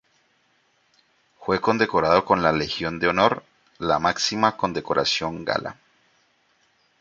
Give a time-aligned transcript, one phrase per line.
[1.41, 3.43] Fue condecorado con la Legión de Honor,
[3.77, 5.75] la máxima condecoración gala.